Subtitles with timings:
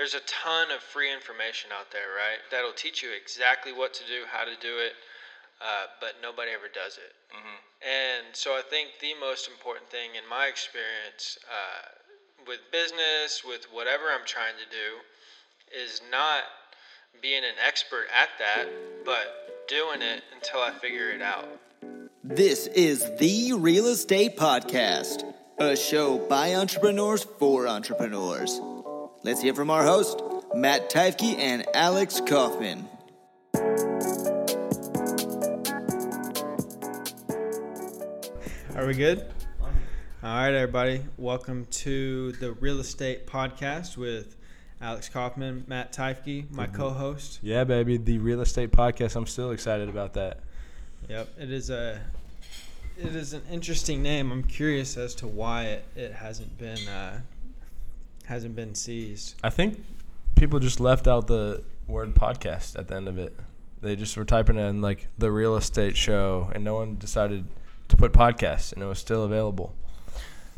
[0.00, 2.40] there's a ton of free information out there, right?
[2.50, 4.96] That'll teach you exactly what to do, how to do it,
[5.60, 7.12] uh, but nobody ever does it.
[7.28, 7.60] Mm-hmm.
[7.84, 11.84] And so I think the most important thing in my experience uh,
[12.48, 15.04] with business, with whatever I'm trying to do,
[15.68, 16.44] is not
[17.20, 18.70] being an expert at that,
[19.04, 21.46] but doing it until I figure it out.
[22.24, 28.62] This is the Real Estate Podcast, a show by entrepreneurs for entrepreneurs.
[29.22, 30.22] Let's hear from our host,
[30.54, 32.88] Matt Teifke and Alex Kaufman.
[38.74, 39.26] Are we good?
[39.60, 39.68] All
[40.22, 41.02] right, everybody.
[41.18, 44.36] Welcome to the Real Estate Podcast with
[44.80, 47.40] Alex Kaufman, Matt Teifke, my co-host.
[47.42, 49.16] Yeah, baby, the real estate podcast.
[49.16, 50.40] I'm still excited about that.
[51.10, 52.00] Yep, it is a
[52.96, 54.32] it is an interesting name.
[54.32, 57.20] I'm curious as to why it, it hasn't been uh,
[58.30, 59.34] hasn't been seized.
[59.42, 59.84] I think
[60.36, 63.36] people just left out the word podcast at the end of it.
[63.82, 67.44] They just were typing in like the real estate show, and no one decided
[67.88, 69.74] to put podcast, and it was still available.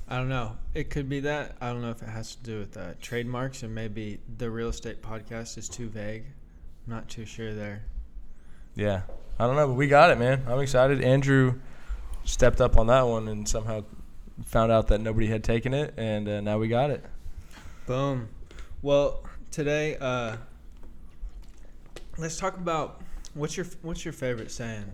[0.06, 0.58] I don't know.
[0.74, 1.56] It could be that.
[1.62, 4.68] I don't know if it has to do with uh, trademarks and maybe the real
[4.68, 6.24] estate podcast is too vague.
[6.86, 7.84] I'm not too sure there.
[8.74, 9.02] Yeah,
[9.38, 10.44] I don't know, but we got it, man.
[10.46, 11.00] I'm excited.
[11.00, 11.54] Andrew
[12.24, 13.84] stepped up on that one and somehow
[14.44, 17.02] found out that nobody had taken it, and uh, now we got it.
[17.86, 18.28] Boom.
[18.80, 20.36] Well, today, uh,
[22.18, 23.00] let's talk about
[23.34, 24.84] what's your what's your favorite saying?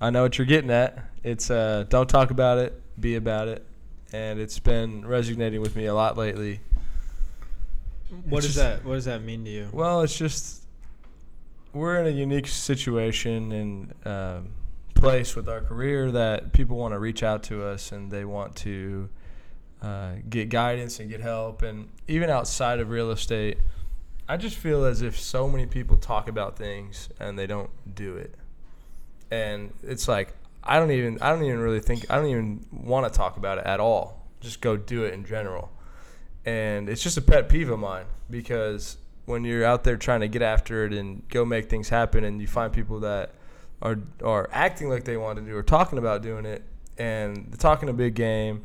[0.00, 1.04] I know what you're getting at.
[1.22, 3.64] It's uh, don't talk about it, be about it,
[4.12, 6.60] and it's been resonating with me a lot lately.
[8.26, 9.68] What It's does just- that What does that mean to you?
[9.72, 10.62] Well, it's just
[11.72, 14.48] we're in a unique situation and um,
[14.94, 18.54] place with our career that people want to reach out to us and they want
[18.56, 19.08] to
[19.84, 21.62] uh, get guidance and get help.
[21.62, 23.58] And even outside of real estate,
[24.26, 28.16] I just feel as if so many people talk about things and they don't do
[28.16, 28.34] it.
[29.30, 33.10] And it's like I don't even I don't even really think I don't even want
[33.12, 34.26] to talk about it at all.
[34.40, 35.70] Just go do it in general.
[36.46, 40.28] And it's just a pet peeve of mine because when you're out there trying to
[40.28, 43.32] get after it and go make things happen and you find people that
[43.82, 46.62] are are acting like they want to do or talking about doing it
[46.96, 48.62] and they're talking a big game,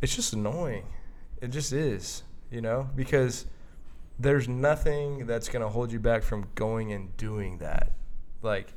[0.00, 0.86] it's just annoying.
[1.40, 3.46] It just is, you know, because
[4.18, 7.92] there's nothing that's going to hold you back from going and doing that.
[8.42, 8.74] Like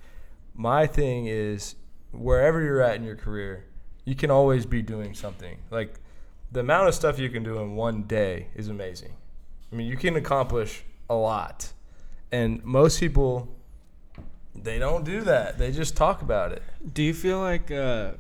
[0.53, 1.75] my thing is
[2.11, 3.65] wherever you're at in your career,
[4.05, 5.57] you can always be doing something.
[5.69, 5.99] Like
[6.51, 9.15] the amount of stuff you can do in one day is amazing.
[9.71, 11.73] I mean, you can accomplish a lot.
[12.31, 13.55] And most people
[14.55, 15.57] they don't do that.
[15.57, 16.61] They just talk about it.
[16.93, 18.11] Do you feel like, uh,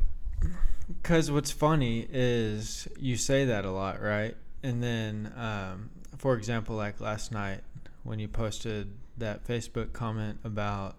[1.01, 4.35] because what's funny is you say that a lot, right?
[4.63, 7.61] And then, um, for example, like last night
[8.03, 10.95] when you posted that Facebook comment about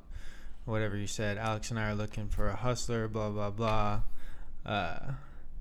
[0.64, 4.00] whatever you said, Alex and I are looking for a hustler, blah, blah, blah.
[4.64, 4.98] Uh,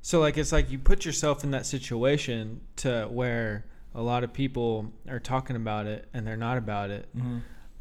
[0.02, 4.34] so, like, it's like you put yourself in that situation to where a lot of
[4.34, 7.08] people are talking about it and they're not about it.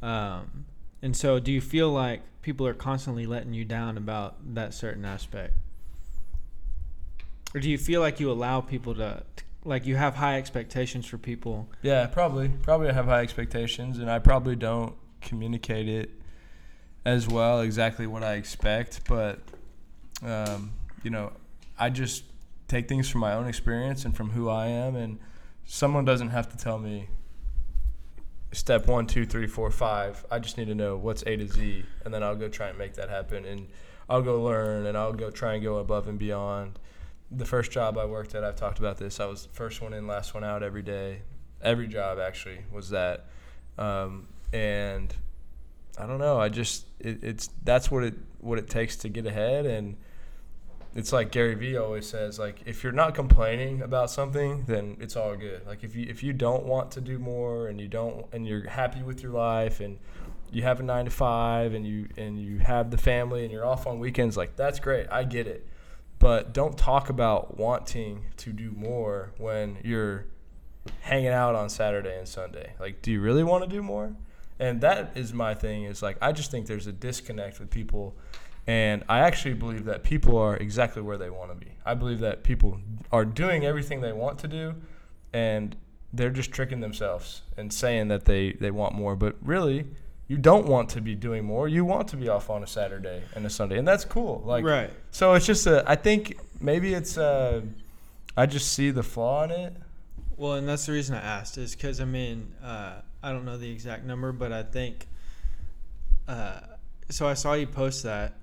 [0.03, 0.66] Um,
[1.03, 5.05] and so, do you feel like people are constantly letting you down about that certain
[5.05, 5.55] aspect?
[7.55, 9.25] Or do you feel like you allow people to,
[9.65, 11.69] like, you have high expectations for people?
[11.83, 12.49] Yeah, probably.
[12.49, 16.10] Probably I have high expectations, and I probably don't communicate it
[17.05, 19.09] as well exactly what I expect.
[19.09, 19.41] But
[20.22, 20.72] um,
[21.03, 21.33] you know,
[21.78, 22.25] I just
[22.69, 25.19] take things from my own experience and from who I am, and
[25.65, 27.09] someone doesn't have to tell me
[28.53, 30.25] step one, two, three, four, five.
[30.31, 32.78] I just need to know what's A to Z, and then I'll go try and
[32.78, 33.69] make that happen, and
[34.09, 36.78] I'll go learn, and I'll go try and go above and beyond.
[37.31, 39.21] The first job I worked at, I've talked about this.
[39.21, 41.23] I was first one in, last one out every day.
[41.63, 43.27] Every job actually was that,
[43.79, 45.15] um, and
[45.99, 46.41] I don't know.
[46.41, 49.97] I just it, it's that's what it what it takes to get ahead, and
[50.95, 55.17] it's like Gary Vee always says, like if you're not complaining about something, then it's
[55.17, 55.67] all good.
[55.67, 58.69] Like if you if you don't want to do more and you don't and you're
[58.69, 59.99] happy with your life and
[60.51, 63.65] you have a nine to five and you and you have the family and you're
[63.65, 65.07] off on weekends, like that's great.
[65.13, 65.66] I get it,
[66.21, 70.27] but don't talk about wanting to do more when you're
[71.01, 72.75] hanging out on Saturday and Sunday.
[72.78, 74.15] Like, do you really want to do more?
[74.61, 75.84] And that is my thing.
[75.84, 78.15] Is like I just think there's a disconnect with people
[78.67, 81.72] and I actually believe that people are exactly where they want to be.
[81.84, 82.78] I believe that people
[83.11, 84.77] are doing everything they want to do,
[85.33, 85.75] and
[86.13, 89.16] they're just tricking themselves and saying that they, they want more.
[89.16, 89.87] But really,
[90.30, 91.66] you don't want to be doing more.
[91.66, 94.44] You want to be off on a Saturday and a Sunday, and that's cool.
[94.47, 94.88] Like, right.
[95.10, 95.82] so it's just a.
[95.91, 97.18] I think maybe it's.
[97.18, 97.62] Uh,
[98.36, 99.74] I just see the flaw in it.
[100.36, 103.59] Well, and that's the reason I asked is because I mean uh, I don't know
[103.59, 105.09] the exact number, but I think.
[106.28, 106.60] Uh,
[107.09, 108.34] so I saw you post that,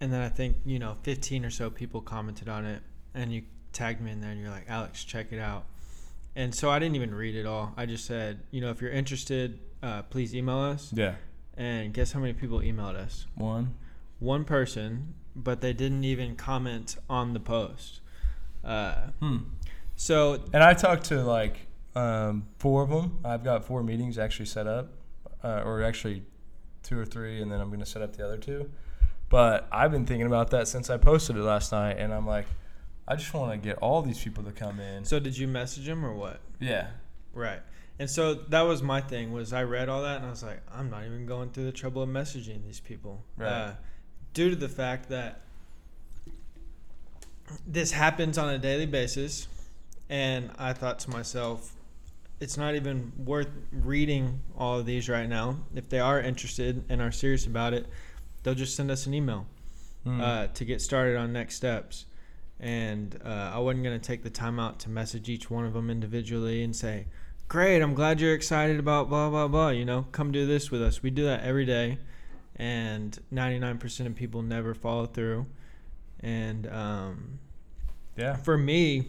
[0.00, 2.84] and then I think you know 15 or so people commented on it,
[3.14, 3.42] and you
[3.72, 5.64] tagged me in there, and you're like, Alex, check it out.
[6.36, 7.74] And so I didn't even read it all.
[7.76, 10.92] I just said, you know, if you're interested, uh, please email us.
[10.94, 11.16] Yeah.
[11.56, 13.26] And guess how many people emailed us?
[13.34, 13.74] One.
[14.20, 18.00] One person, but they didn't even comment on the post.
[18.64, 19.38] Uh, Hmm.
[19.96, 23.18] so And I talked to like um, four of them.
[23.24, 24.88] I've got four meetings actually set up,
[25.44, 26.22] uh, or actually
[26.82, 28.70] two or three, and then I'm going to set up the other two.
[29.28, 32.46] But I've been thinking about that since I posted it last night, and I'm like,
[33.08, 35.04] I just want to get all these people to come in.
[35.04, 36.40] so did you message them or what?
[36.60, 36.88] yeah.
[37.34, 37.60] Right.
[37.98, 40.60] And so that was my thing was I read all that and I was like,
[40.72, 43.24] I'm not even going through the trouble of messaging these people.
[43.36, 43.48] Right.
[43.48, 43.72] Uh,
[44.34, 45.42] due to the fact that
[47.66, 49.46] this happens on a daily basis.
[50.08, 51.74] And I thought to myself,
[52.40, 55.58] it's not even worth reading all of these right now.
[55.74, 57.86] If they are interested and are serious about it,
[58.42, 59.46] they'll just send us an email
[60.04, 60.20] Mm.
[60.20, 62.06] uh, to get started on next steps.
[62.58, 65.74] And uh, I wasn't going to take the time out to message each one of
[65.74, 67.06] them individually and say,
[67.48, 69.68] Great, I'm glad you're excited about blah, blah, blah.
[69.68, 71.02] You know, come do this with us.
[71.02, 71.98] We do that every day.
[72.56, 75.46] And 99% of people never follow through.
[76.20, 77.38] And um,
[78.16, 78.36] yeah.
[78.36, 79.08] for me,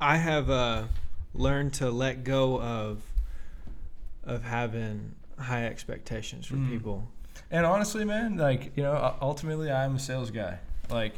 [0.00, 0.84] I have uh,
[1.34, 3.02] learned to let go of
[4.24, 6.68] of having high expectations for Mm.
[6.68, 7.08] people.
[7.50, 10.58] And honestly, man, like you know, ultimately, I'm a sales guy.
[10.90, 11.14] Like,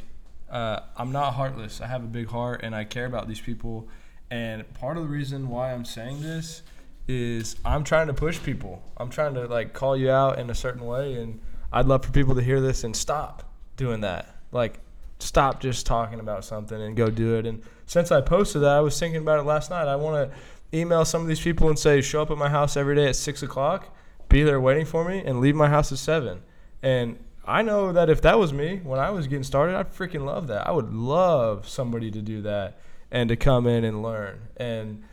[0.49, 1.81] uh, I'm not heartless.
[1.81, 3.89] I have a big heart, and I care about these people.
[4.31, 6.63] And part of the reason why I'm saying this
[7.09, 8.83] is I'm trying to push people.
[8.97, 11.41] I'm trying to like call you out in a certain way, and
[11.73, 14.37] I'd love for people to hear this and stop doing that.
[14.53, 14.79] Like,
[15.19, 17.47] stop just talking about something and go do it.
[17.47, 19.89] And since I posted that, I was thinking about it last night.
[19.89, 22.77] I want to email some of these people and say, show up at my house
[22.77, 23.95] every day at six o'clock
[24.31, 26.41] be there waiting for me and leave my house at seven.
[26.83, 30.25] And I know that if that was me when I was getting started, I'd freaking
[30.25, 30.67] love that.
[30.67, 32.79] I would love somebody to do that
[33.11, 34.41] and to come in and learn.
[34.57, 35.05] And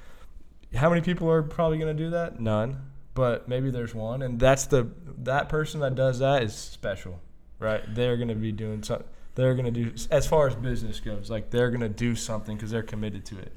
[0.75, 2.39] how many people are probably going to do that?
[2.39, 2.81] None.
[3.13, 4.87] But maybe there's one, and that's the
[5.23, 7.19] that person that does that is special,
[7.57, 7.81] right?
[7.95, 9.07] They're going to be doing something.
[9.33, 12.55] They're going to do as far as business goes, like they're going to do something
[12.55, 13.51] because they're committed to it.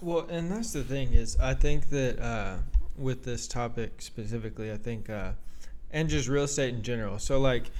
[0.00, 2.58] Well, and that's the thing is, I think that uh,
[2.96, 5.32] with this topic specifically, I think, uh,
[5.90, 7.18] and just real estate in general.
[7.18, 7.70] So, like,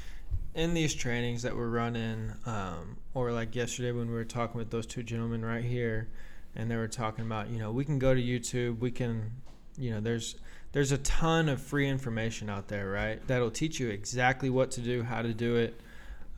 [0.55, 4.71] in these trainings that we're running, um, or like yesterday when we were talking with
[4.71, 6.09] those two gentlemen right here,
[6.57, 9.31] and they were talking about, you know, we can go to YouTube, we can,
[9.79, 10.37] you know, there's
[10.73, 13.27] there's a ton of free information out there, right?
[13.27, 15.81] That'll teach you exactly what to do, how to do it,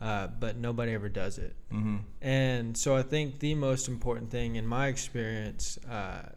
[0.01, 1.55] uh, but nobody ever does it.
[1.71, 1.97] Mm-hmm.
[2.21, 6.29] And so I think the most important thing in my experience uh,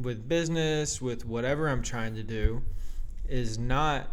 [0.00, 2.62] with business, with whatever I'm trying to do,
[3.28, 4.08] is not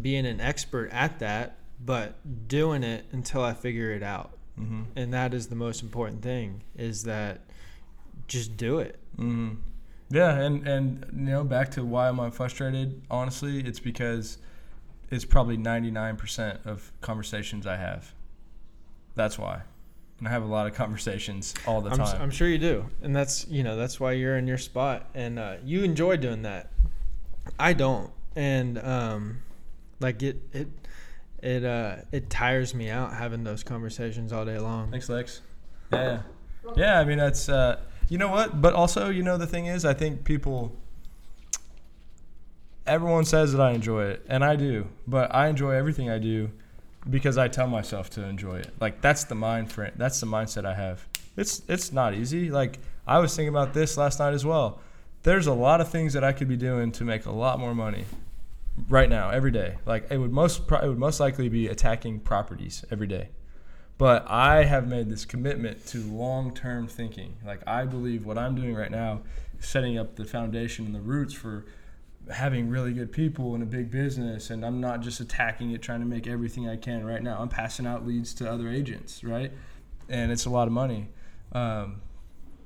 [0.00, 4.30] being an expert at that, but doing it until I figure it out.
[4.58, 4.82] Mm-hmm.
[4.96, 7.40] And that is the most important thing is that
[8.28, 8.98] just do it.
[9.16, 9.54] hmm
[10.10, 13.02] Yeah, and and you know, back to why am I frustrated?
[13.10, 14.38] Honestly, it's because
[15.10, 18.14] it's probably ninety nine percent of conversations I have.
[19.16, 19.62] That's why,
[20.18, 22.22] and I have a lot of conversations all the I'm, time.
[22.22, 22.86] I'm sure you do.
[23.02, 26.42] And that's, you know, that's why you're in your spot and uh, you enjoy doing
[26.42, 26.70] that.
[27.58, 28.10] I don't.
[28.34, 29.38] And um,
[30.00, 30.68] like it, it,
[31.44, 34.90] it, uh, it tires me out having those conversations all day long.
[34.90, 35.42] Thanks, Lex.
[35.92, 36.22] Yeah,
[36.74, 36.98] yeah.
[36.98, 39.92] I mean, that's uh, you know what, but also you know the thing is, I
[39.92, 40.74] think people.
[42.86, 46.50] Everyone says that I enjoy it, and I do, but I enjoy everything I do
[47.08, 48.72] because I tell myself to enjoy it.
[48.80, 49.92] Like that's the mind frame.
[49.96, 51.06] That's the mindset I have.
[51.36, 52.50] It's it's not easy.
[52.50, 54.80] Like I was thinking about this last night as well.
[55.24, 57.74] There's a lot of things that I could be doing to make a lot more
[57.74, 58.04] money
[58.88, 59.76] right now every day.
[59.86, 63.28] Like it would most pro- it would most likely be attacking properties every day.
[63.96, 67.36] But I have made this commitment to long-term thinking.
[67.46, 69.22] Like I believe what I'm doing right now
[69.58, 71.66] is setting up the foundation and the roots for
[72.32, 76.00] having really good people in a big business and I'm not just attacking it trying
[76.00, 77.38] to make everything I can right now.
[77.38, 79.52] I'm passing out leads to other agents, right?
[80.08, 81.08] And it's a lot of money.
[81.52, 82.00] Um,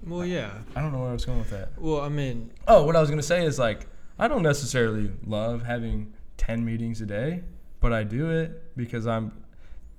[0.07, 0.53] Well, yeah.
[0.77, 1.71] I don't know where I was going with that.
[1.77, 3.87] Well, I mean, Oh, what I was gonna say is like
[4.19, 7.43] I don't necessarily love having ten meetings a day,
[7.81, 9.45] but I do it because I'm.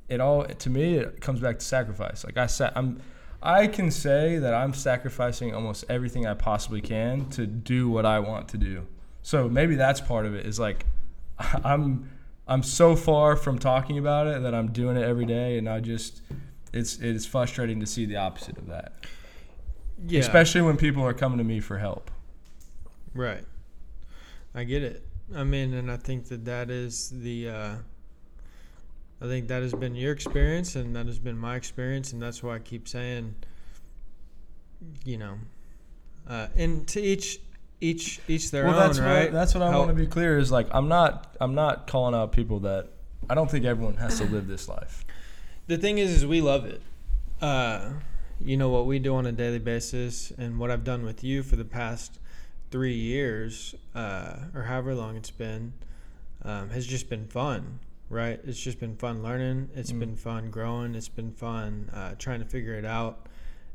[0.10, 2.24] It all to me it comes back to sacrifice.
[2.26, 3.02] Like I said, I'm.
[3.42, 8.20] I can say that I'm sacrificing almost everything I possibly can to do what I
[8.20, 8.86] want to do.
[9.22, 10.46] So maybe that's part of it.
[10.46, 10.86] Is like
[11.64, 12.10] I'm.
[12.48, 15.80] I'm so far from talking about it that I'm doing it every day, and I
[15.80, 16.22] just.
[16.74, 18.94] It's it is frustrating to see the opposite of that,
[20.08, 20.20] yeah.
[20.20, 22.12] especially when people are coming to me for help.
[23.16, 23.44] Right.
[24.60, 25.06] I get it.
[25.34, 27.50] I mean, and I think that that is the.
[27.50, 27.76] Uh,
[29.22, 32.44] I think that has been your experience, and that has been my experience, and that's
[32.44, 33.36] why I keep saying.
[35.06, 35.36] You know,
[36.28, 37.40] uh, and to each,
[37.80, 39.24] each, each their well, own, that's right?
[39.26, 41.88] what that's what I How- want to be clear is like I'm not I'm not
[41.88, 42.90] calling out people that
[43.30, 45.06] I don't think everyone has to live this life.
[45.68, 46.82] the thing is, is we love it.
[47.42, 47.92] Uh,
[48.42, 51.44] you know what we do on a daily basis, and what I've done with you
[51.44, 52.20] for the past
[52.72, 55.74] three years, uh, or however long it's been,
[56.44, 57.80] um, has just been fun.
[58.12, 58.40] Right?
[58.44, 59.70] It's just been fun learning.
[59.76, 60.00] It's Mm.
[60.00, 60.96] been fun growing.
[60.96, 63.28] It's been fun uh, trying to figure it out.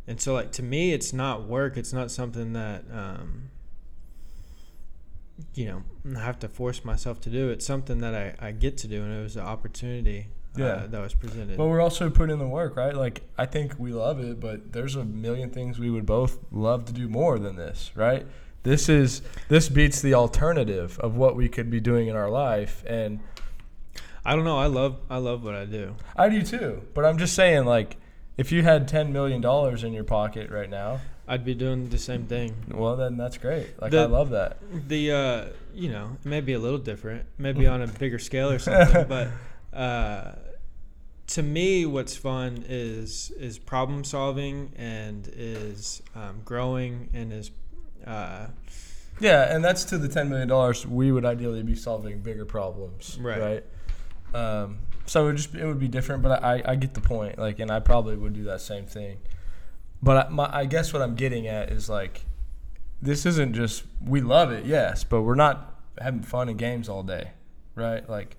[0.08, 1.76] And so, like to me, it's not work.
[1.76, 3.50] It's not something that um,
[5.54, 5.82] you know
[6.16, 7.48] I have to force myself to do.
[7.50, 10.66] It's something that I, I get to do, and it was an opportunity Yeah.
[10.66, 11.56] uh, that was presented.
[11.56, 12.94] But we're also putting in the work, right?
[12.94, 16.84] Like I think we love it, but there's a million things we would both love
[16.86, 18.26] to do more than this, right?
[18.64, 22.82] This is this beats the alternative of what we could be doing in our life
[22.86, 23.20] and
[24.26, 24.58] I don't know.
[24.58, 25.94] I love I love what I do.
[26.16, 26.82] I do too.
[26.94, 27.96] But I'm just saying like
[28.36, 31.98] if you had 10 million dollars in your pocket right now, I'd be doing the
[31.98, 32.54] same thing.
[32.70, 33.80] well then that's great.
[33.80, 34.58] Like The- I love that.
[34.88, 35.44] The uh,
[35.74, 39.06] you know, it may be a little different, maybe on a bigger scale or something,
[39.08, 39.28] but
[39.78, 40.32] uh,
[41.28, 47.50] to me, what's fun is is problem solving and is um, growing and is
[48.06, 48.46] uh,
[49.20, 50.86] Yeah, and that's to the ten million dollars.
[50.86, 53.40] We would ideally be solving bigger problems, Right.
[53.40, 53.64] right?
[54.34, 57.38] Um, so it would just it would be different, but I, I get the point.
[57.38, 59.18] Like, and I probably would do that same thing.
[60.02, 62.22] But I, my, I guess what I'm getting at is like,
[63.00, 67.02] this isn't just we love it, yes, but we're not having fun in games all
[67.02, 67.30] day,
[67.74, 68.08] right?
[68.08, 68.36] Like,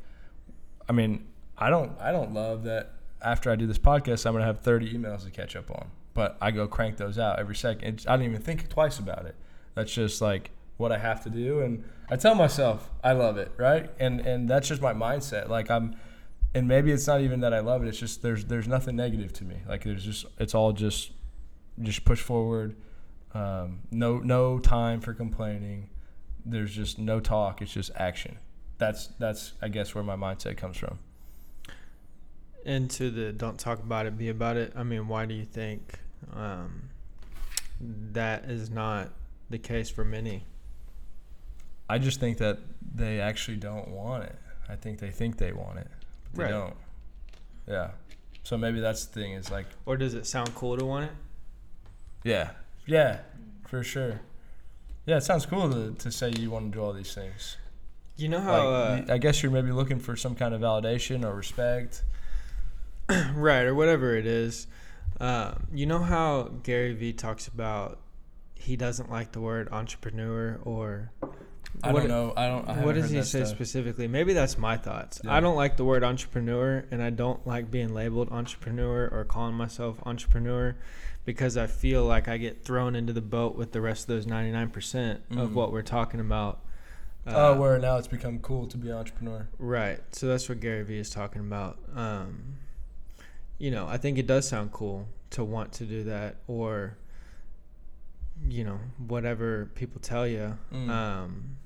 [0.90, 1.26] I mean,
[1.58, 2.92] I don't I don't love that.
[3.22, 6.38] After I do this podcast, I'm gonna have 30 emails to catch up on, but
[6.42, 7.88] I go crank those out every second.
[7.96, 9.36] It's, I don't even think twice about it.
[9.76, 13.52] That's just like what I have to do, and I tell myself I love it,
[13.58, 13.90] right?
[14.00, 15.50] And and that's just my mindset.
[15.50, 15.96] Like I'm,
[16.54, 17.88] and maybe it's not even that I love it.
[17.88, 19.58] It's just there's there's nothing negative to me.
[19.68, 21.12] Like there's just it's all just
[21.82, 22.76] just push forward.
[23.34, 25.90] Um, no no time for complaining.
[26.46, 27.62] There's just no talk.
[27.62, 28.38] It's just action.
[28.78, 31.00] That's that's I guess where my mindset comes from.
[32.66, 34.74] into the don't talk about it, be about it.
[34.76, 36.00] I mean, why do you think
[36.34, 36.90] um,
[37.80, 39.10] that is not
[39.50, 40.46] the case for many?
[41.90, 42.60] I just think that
[42.96, 44.36] they actually don't want it.
[44.68, 45.88] I think they think they want it,
[46.34, 46.50] but they Right.
[46.52, 46.76] don't.
[47.68, 47.92] Yeah.
[48.44, 49.34] So maybe that's the thing.
[49.34, 51.12] Is like Or does it sound cool to want it?
[52.24, 52.52] Yeah.
[52.88, 53.20] Yeah,
[53.68, 54.22] for sure.
[55.06, 57.58] Yeah, it sounds cool to, to say you want to do all these things.
[58.18, 61.24] You know how like, uh, I guess you're maybe looking for some kind of validation
[61.24, 62.04] or respect.
[63.34, 64.66] right or whatever it is.
[65.20, 68.00] Um, you know how Gary Vee talks about
[68.56, 71.12] he doesn't like the word entrepreneur or
[71.84, 72.34] I what- don't know.
[72.38, 72.68] I don't.
[72.70, 73.50] I what does he say stuff.
[73.50, 74.08] specifically?
[74.08, 75.20] Maybe that's my thoughts.
[75.24, 75.34] Yeah.
[75.36, 79.56] I don't like the word entrepreneur, and I don't like being labeled entrepreneur or calling
[79.56, 80.76] myself entrepreneur
[81.26, 84.26] because I feel like I get thrown into the boat with the rest of those
[84.26, 85.54] 99% of Mhm.
[85.54, 86.62] what we're talking about.
[87.28, 89.48] Oh, where now it's become cool to be an entrepreneur.
[89.58, 90.00] Right.
[90.12, 91.80] So that's what Gary Vee is talking about.
[91.96, 92.58] Um,
[93.58, 96.98] you know, I think it does sound cool to want to do that or,
[98.48, 100.58] you know, whatever people tell you.
[100.74, 100.90] Mm.
[100.90, 101.58] Um,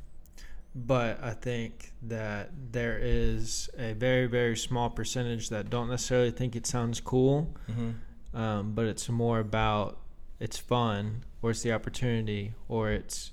[0.76, 6.56] but I think that there is a very, very small percentage that don't necessarily think
[6.56, 8.38] it sounds cool, Mm-hmm.
[8.38, 9.98] um, but it's more about
[10.40, 13.32] it's fun or it's the opportunity or it's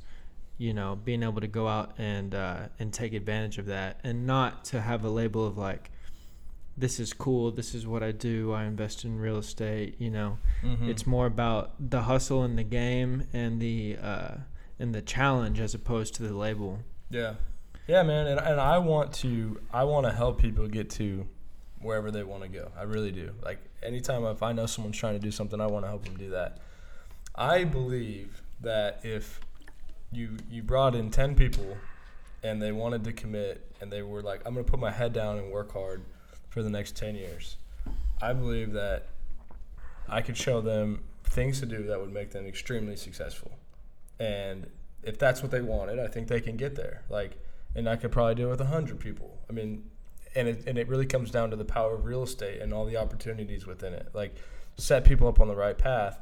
[0.59, 4.27] you know being able to go out and uh, and take advantage of that and
[4.27, 5.91] not to have a label of like
[6.77, 10.39] this is cool this is what i do i invest in real estate you know
[10.63, 10.89] Mm-hmm.
[10.91, 14.35] it's more about the hustle and the game and the uh,
[14.79, 16.81] and the challenge as opposed to the label
[17.11, 17.35] Yeah,
[17.87, 21.27] yeah, man, and and I want to I want to help people get to
[21.81, 22.71] wherever they want to go.
[22.77, 23.33] I really do.
[23.45, 26.17] Like anytime if I know someone's trying to do something, I want to help them
[26.17, 26.59] do that.
[27.37, 29.41] I believe that if
[30.11, 31.77] you you brought in ten people
[32.43, 35.39] and they wanted to commit and they were like, I'm gonna put my head down
[35.39, 36.03] and work hard
[36.57, 37.59] for the next ten years,
[38.23, 39.09] I believe that
[40.09, 43.51] I could show them things to do that would make them extremely successful.
[44.19, 44.67] And
[45.03, 47.03] if that's what they wanted, I think they can get there.
[47.11, 47.33] Like,
[47.75, 49.37] and I could probably do it with a hundred people.
[49.51, 49.85] I mean,
[50.35, 52.87] and it and it really comes down to the power of real estate and all
[52.87, 54.09] the opportunities within it.
[54.15, 54.35] Like,
[54.79, 56.19] set people up on the right path.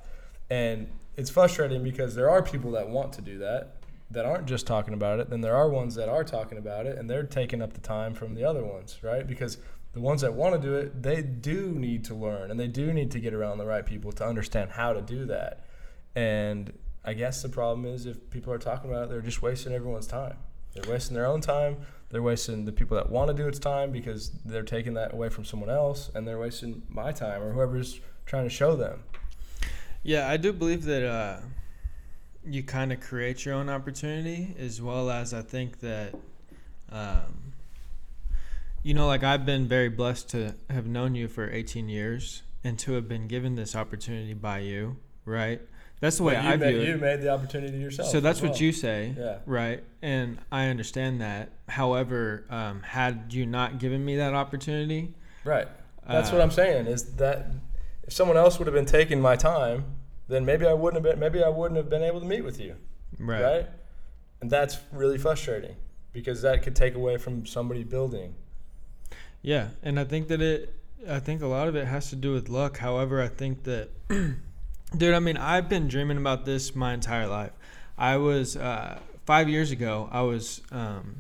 [0.51, 3.77] And it's frustrating because there are people that want to do that
[4.11, 5.31] that aren't just talking about it.
[5.31, 8.15] Then there are ones that are talking about it and they're taking up the time
[8.15, 9.25] from the other ones, right?
[9.25, 9.59] Because
[9.95, 12.93] the ones that want to do it, they do need to learn and they do
[12.93, 15.65] need to get around the right people to understand how to do that.
[16.15, 16.73] And
[17.05, 20.07] I guess the problem is if people are talking about it, they're just wasting everyone's
[20.07, 20.37] time.
[20.75, 21.77] They're wasting their own time.
[22.11, 25.29] They're wasting the people that want to do its time because they're taking that away
[25.29, 29.03] from someone else, and they're wasting my time or whoever's trying to show them.
[30.03, 31.41] Yeah, I do believe that uh,
[32.45, 36.15] you kind of create your own opportunity, as well as I think that,
[36.91, 37.44] um,
[38.85, 42.79] you know, like I've been very blessed to have known you for 18 years and
[42.81, 45.61] to have been given this opportunity by you, right?
[46.01, 46.89] That's the way you I made, view it.
[46.89, 48.09] You made the opportunity yourself.
[48.11, 49.39] So that's as what you say, Yeah.
[49.47, 49.83] right?
[50.03, 51.51] And I understand that.
[51.69, 55.15] However, um, had you not given me that opportunity,
[55.45, 55.69] Right.
[56.09, 56.87] That's uh, what I'm saying.
[56.87, 57.47] Is that
[58.03, 59.85] if someone else would have been taking my time,
[60.29, 61.21] then maybe I wouldn't have been.
[61.21, 62.77] Maybe I wouldn't have been able to meet with you.
[63.19, 63.43] right?
[63.43, 63.67] Right.
[64.43, 65.77] And that's really frustrating
[66.13, 68.35] because that could take away from somebody building.
[69.45, 70.75] Yeah, and I think that it.
[71.09, 72.79] I think a lot of it has to do with luck.
[72.79, 73.91] However, I think that,
[74.97, 75.15] dude.
[75.15, 77.53] I mean, I've been dreaming about this my entire life.
[77.99, 80.09] I was uh, five years ago.
[80.11, 81.17] I was um,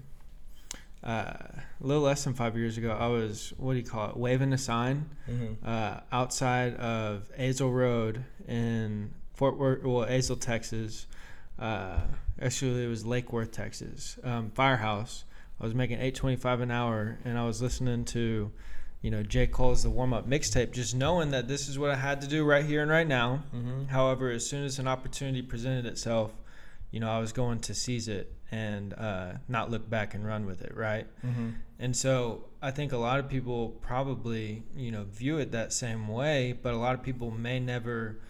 [1.02, 2.96] uh, a little less than five years ago.
[2.98, 4.16] I was what do you call it?
[4.16, 5.66] Waving a sign Mm-hmm.
[5.66, 11.06] uh, outside of Azle Road in Fort Worth, well, Azle, Texas.
[11.58, 12.00] Uh,
[12.40, 14.18] actually, it was Lake Worth, Texas.
[14.24, 15.24] Um, Firehouse.
[15.60, 18.50] I was making eight twenty five an hour, and I was listening to,
[19.02, 21.96] you know, J Cole's the warm up mixtape, just knowing that this is what I
[21.96, 23.44] had to do right here and right now.
[23.54, 23.84] Mm-hmm.
[23.86, 26.32] However, as soon as an opportunity presented itself,
[26.90, 30.46] you know, I was going to seize it and uh, not look back and run
[30.46, 31.06] with it, right?
[31.26, 31.50] Mm-hmm.
[31.78, 36.06] And so I think a lot of people probably, you know, view it that same
[36.06, 38.20] way, but a lot of people may never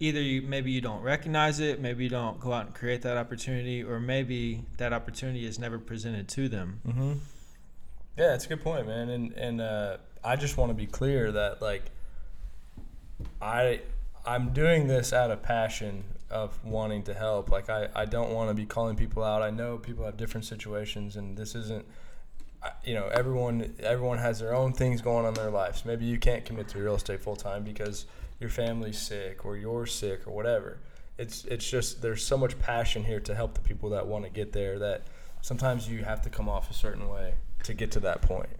[0.00, 3.18] either you maybe you don't recognize it, maybe you don't go out and create that
[3.18, 6.80] opportunity, or maybe that opportunity is never presented to them.
[6.88, 7.12] Mm-hmm.
[8.16, 9.10] Yeah, that's a good point, man.
[9.10, 11.82] And and uh, I just want to be clear that like
[13.40, 13.82] I
[14.26, 17.50] I'm doing this out of passion of wanting to help.
[17.50, 19.42] Like I, I don't want to be calling people out.
[19.42, 21.84] I know people have different situations, and this isn't.
[22.84, 25.84] You know, everyone everyone has their own things going on in their lives.
[25.84, 28.04] Maybe you can't commit to real estate full time because
[28.40, 30.78] your family's sick or you're sick or whatever.
[31.18, 34.30] It's it's just there's so much passion here to help the people that want to
[34.30, 35.02] get there that
[35.42, 38.50] sometimes you have to come off a certain way to get to that point.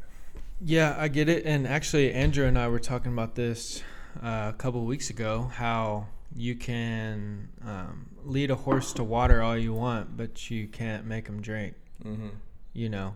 [0.61, 1.47] Yeah, I get it.
[1.47, 3.83] And actually, Andrew and I were talking about this
[4.23, 5.51] uh, a couple of weeks ago.
[5.55, 11.07] How you can um, lead a horse to water all you want, but you can't
[11.07, 11.75] make him drink.
[12.05, 12.29] Mm-hmm.
[12.73, 13.15] you know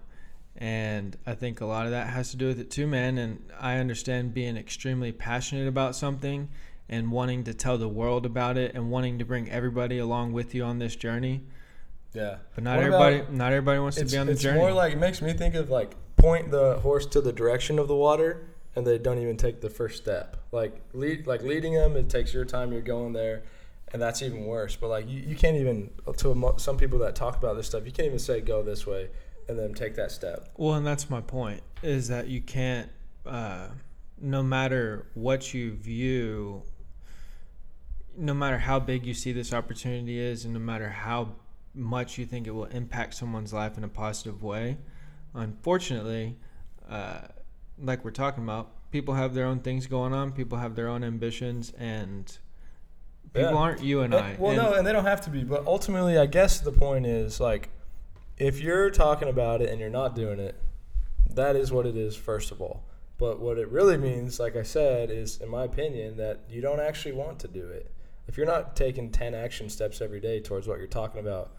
[0.56, 3.44] and i think a lot of that has to do with it too man and
[3.60, 6.48] i understand being extremely passionate about something
[6.88, 10.54] and wanting to tell the world about it and wanting to bring everybody along with
[10.54, 11.42] you on this journey
[12.12, 12.36] Yeah.
[12.54, 14.72] but not What everybody about- not everybody wants to be on the it's journey more
[14.72, 17.96] like it makes me think of like point the horse to the direction of the
[17.96, 20.36] water and they don't even take the first step.
[20.50, 22.72] Like lead like leading them, it takes your time.
[22.72, 23.44] You're going there,
[23.92, 24.74] and that's even worse.
[24.74, 27.92] But like you, you can't even to some people that talk about this stuff, you
[27.92, 29.10] can't even say go this way
[29.48, 30.48] and then take that step.
[30.56, 32.88] well and that's my point is that you can't
[33.26, 33.68] uh,
[34.20, 36.62] no matter what you view
[38.16, 41.34] no matter how big you see this opportunity is and no matter how
[41.74, 44.76] much you think it will impact someone's life in a positive way
[45.34, 46.36] unfortunately
[46.88, 47.18] uh,
[47.82, 51.02] like we're talking about people have their own things going on people have their own
[51.02, 52.38] ambitions and
[53.32, 53.56] people Yeah.
[53.56, 55.42] aren't you and And- i well, And- no, and they don't have to be.
[55.42, 57.68] But ultimately, I guess the point is like,
[58.36, 60.60] if you're talking about it and you're not doing it,
[61.30, 62.84] that is what it is, first of all.
[63.16, 66.80] But what it really means, like I said, is, in my opinion, that you don't
[66.80, 67.90] actually want to do it.
[68.26, 71.52] If you're not taking 10 action steps every day towards what you're talking about,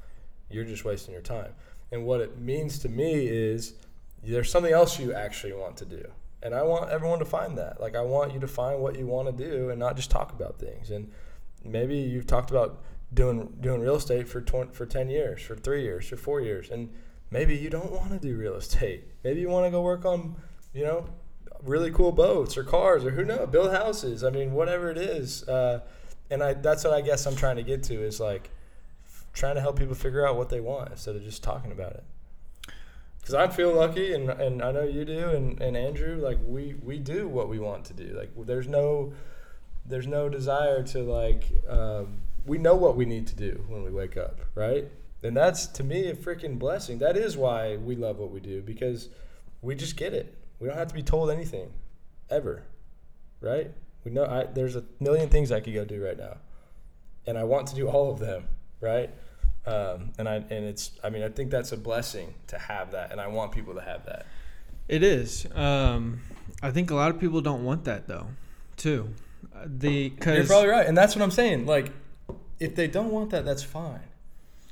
[0.49, 1.53] you're just wasting your time.
[1.91, 3.75] And what it means to me is
[4.23, 6.03] there's something else you actually want to do.
[6.41, 7.79] And I want everyone to find that.
[7.79, 10.33] Like, I want you to find what you want to do and not just talk
[10.33, 10.91] about things.
[10.91, 11.11] And
[11.63, 15.83] maybe you've talked about doing doing real estate for 20, for 10 years, for 3
[15.83, 16.89] years, for 4 years and
[17.31, 19.03] maybe you don't want to do real estate.
[19.23, 20.35] Maybe you want to go work on,
[20.73, 21.07] you know,
[21.63, 24.23] really cool boats or cars or who knows, build houses.
[24.23, 25.47] I mean, whatever it is.
[25.47, 25.81] Uh,
[26.29, 28.49] and I that's what I guess I'm trying to get to is like
[29.33, 32.03] trying to help people figure out what they want instead of just talking about it.
[33.19, 36.75] Because I feel lucky, and, and I know you do, and, and Andrew, like we,
[36.83, 38.15] we do what we want to do.
[38.15, 39.13] Like there's no
[39.83, 43.91] there's no desire to like um, we know what we need to do when we
[43.91, 44.85] wake up right
[45.23, 48.61] and that's to me a freaking blessing that is why we love what we do
[48.61, 49.09] because
[49.61, 51.71] we just get it we don't have to be told anything
[52.29, 52.63] ever
[53.41, 53.71] right
[54.03, 56.37] we know I, there's a million things i could go do right now
[57.25, 58.47] and i want to do all of them
[58.81, 59.09] right
[59.65, 63.11] um, and i and it's i mean i think that's a blessing to have that
[63.11, 64.25] and i want people to have that
[64.87, 65.47] It is.
[65.55, 66.21] Um,
[66.61, 68.27] I think a lot of people don't want that though,
[68.77, 69.09] too.
[69.55, 71.65] Uh, The You're probably right, and that's what I'm saying.
[71.65, 71.91] Like,
[72.59, 74.01] if they don't want that, that's fine.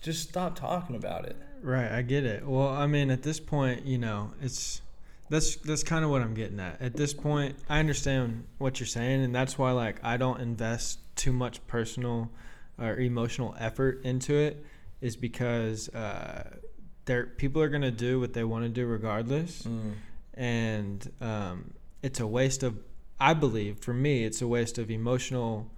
[0.01, 1.35] Just stop talking about it.
[1.61, 2.45] Right, I get it.
[2.45, 4.81] Well, I mean, at this point, you know, it's
[5.29, 6.81] that's that's kind of what I'm getting at.
[6.81, 10.99] At this point, I understand what you're saying, and that's why like I don't invest
[11.15, 12.29] too much personal
[12.77, 14.65] or emotional effort into it,
[14.99, 16.57] is because uh,
[17.05, 19.93] there people are gonna do what they want to do regardless, Mm.
[20.33, 22.77] and um, it's a waste of.
[23.21, 25.71] I believe for me, it's a waste of emotional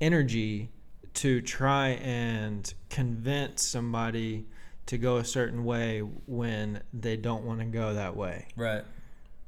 [0.00, 0.68] energy
[1.14, 4.46] to try and convince somebody
[4.86, 8.46] to go a certain way when they don't want to go that way.
[8.56, 8.84] Right.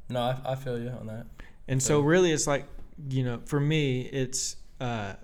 [0.09, 1.27] No, I, I feel you on that.
[1.67, 2.67] And so So- really it's like,
[3.09, 5.15] you know, for me it's uh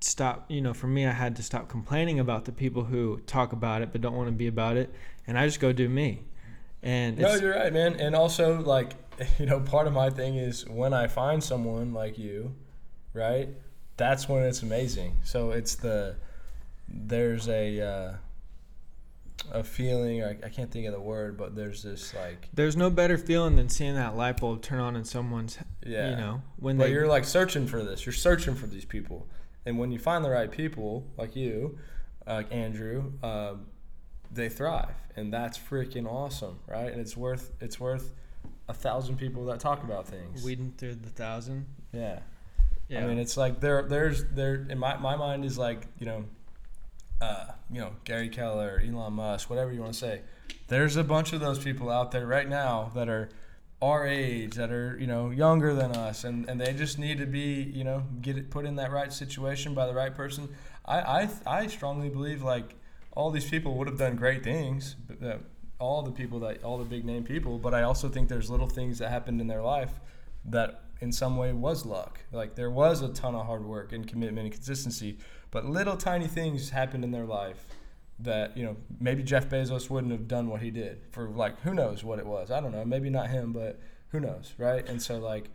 [0.00, 3.52] stop, you know, for me I had to stop complaining about the people who talk
[3.52, 4.92] about it but don't want to be about it
[5.26, 6.24] and I just go do me.
[6.82, 8.00] And No, you're right, man.
[8.00, 8.92] And also, like,
[9.38, 12.54] you know, part of my thing is when I find someone like you,
[13.12, 13.50] right?
[14.00, 15.18] That's when it's amazing.
[15.24, 16.16] So it's the
[16.88, 18.12] there's a uh,
[19.52, 20.24] a feeling.
[20.24, 23.56] I, I can't think of the word, but there's this like there's no better feeling
[23.56, 26.08] than seeing that light bulb turn on in someone's, yeah.
[26.08, 28.06] you know, when But they you're like searching for this.
[28.06, 29.28] You're searching for these people,
[29.66, 31.78] and when you find the right people, like you,
[32.26, 33.66] like Andrew, um,
[34.32, 36.90] they thrive, and that's freaking awesome, right?
[36.90, 38.14] And it's worth it's worth
[38.66, 40.42] a thousand people that talk about things.
[40.42, 41.66] weeding through the thousand.
[41.92, 42.20] yeah.
[42.90, 43.04] Yeah.
[43.04, 46.24] I mean, it's like there, there's there in my my mind is like you know,
[47.20, 50.22] uh, you know Gary Keller, Elon Musk, whatever you want to say.
[50.66, 53.28] There's a bunch of those people out there right now that are
[53.80, 57.26] our age, that are you know younger than us, and, and they just need to
[57.26, 60.48] be you know get it put in that right situation by the right person.
[60.84, 62.74] I I, I strongly believe like
[63.12, 64.96] all these people would have done great things.
[65.06, 65.38] But, uh,
[65.78, 68.68] all the people that all the big name people, but I also think there's little
[68.68, 69.92] things that happened in their life
[70.44, 72.20] that in some way was luck.
[72.32, 75.18] Like there was a ton of hard work and commitment and consistency,
[75.50, 77.66] but little tiny things happened in their life
[78.18, 81.74] that, you know, maybe Jeff Bezos wouldn't have done what he did for like who
[81.74, 82.50] knows what it was.
[82.50, 82.84] I don't know.
[82.84, 84.86] Maybe not him, but who knows, right?
[84.88, 85.50] And so like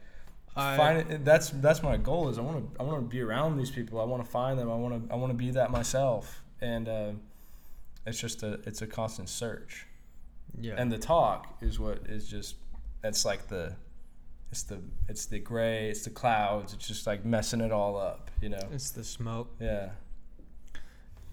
[0.56, 3.22] I- find it, that's that's my goal is I want to I want to be
[3.22, 4.00] around these people.
[4.00, 4.72] I want to find them.
[4.72, 6.42] I want to I want to be that myself.
[6.62, 7.12] And uh,
[8.08, 9.86] it's just a it's a constant search
[10.60, 10.76] yeah.
[10.78, 12.56] and the talk is what is just
[13.02, 13.74] that's like the
[14.56, 18.32] it's the it's the gray it's the clouds it's just like messing it all up
[18.42, 19.54] you know it's the smoke.
[19.60, 19.90] yeah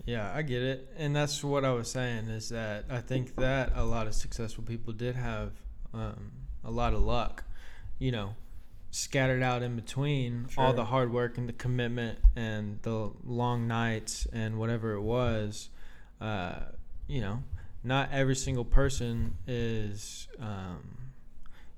[0.04, 0.88] Yeah, I get it.
[0.98, 4.64] And that's what I was saying is that I think that a lot of successful
[4.64, 5.52] people did have
[5.94, 6.32] um,
[6.64, 7.44] a lot of luck,
[8.00, 8.34] you know,
[8.90, 14.26] scattered out in between all the hard work and the commitment and the long nights
[14.32, 15.70] and whatever it was.
[16.20, 16.56] Uh,
[17.06, 17.44] you know,
[17.84, 20.98] not every single person is, um,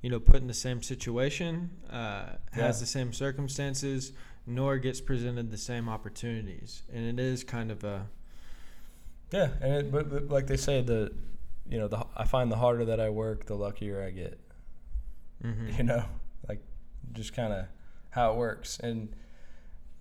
[0.04, 2.80] you know, put in the same situation, uh, has Yeah.
[2.80, 4.12] the same circumstances,
[4.46, 6.82] nor gets presented the same opportunities.
[6.92, 8.08] And it is kind of a
[9.32, 11.10] yeah and it, but, but like they say the
[11.66, 14.38] you know the i find the harder that i work the luckier i get
[15.42, 15.76] mhm.
[15.78, 16.04] you know
[16.46, 16.60] like
[17.14, 17.64] just kind of
[18.10, 19.16] how it works and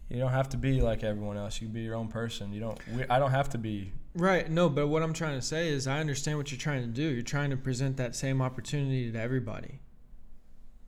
[0.09, 2.59] you don't have to be like everyone else you can be your own person you
[2.59, 4.49] don't we, i don't have to be right.
[4.49, 7.03] No, but what I'm trying to say is I understand what you're trying to do.
[7.03, 9.79] You're trying to present that same opportunity to everybody.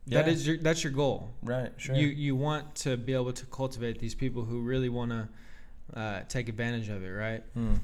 [0.08, 1.30] That is your that's your goal.
[1.42, 5.10] right sure You you want to be able to cultivate these people who really want
[5.10, 5.28] to
[5.98, 7.42] uh, take advantage of it, right?
[7.54, 7.74] Hmm.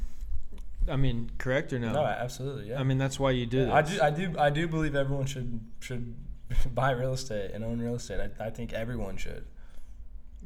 [0.89, 1.93] I mean, correct or no?
[1.93, 4.01] no absolutely yeah I mean, that's why you do Yeah, this.
[4.01, 6.15] I do, I do, I do believe everyone should should
[6.75, 8.21] buy real estate and own real estate.
[8.21, 9.45] I, I think everyone should.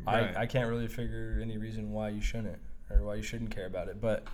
[0.07, 0.37] Right.
[0.37, 2.59] I, I can't really figure any reason why you shouldn't
[2.91, 4.01] or why you shouldn't care about it.
[4.01, 4.25] But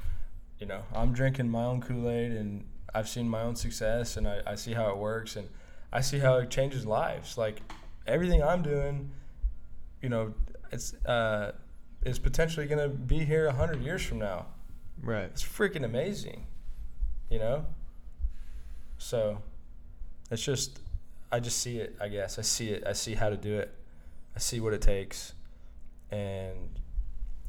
[0.59, 4.29] you know, I'm drinking my own Kool Aid and I've seen my own success and
[4.29, 5.49] I, I see how it works and
[5.93, 7.37] I see how it changes lives.
[7.37, 7.61] Like
[8.07, 9.11] everything I'm doing,
[10.01, 10.33] you know,
[10.71, 11.53] it's uh,
[12.05, 14.47] is potentially gonna be here a hundred years from now.
[15.03, 15.25] right.
[15.25, 16.47] It's freaking amazing,
[17.31, 17.67] you know.
[18.99, 19.43] So,
[20.31, 20.79] it's just,
[21.31, 21.97] I just see it.
[22.01, 22.85] I guess I see it.
[22.87, 23.75] I see how to do it.
[24.35, 25.35] I see what it takes,
[26.11, 26.81] and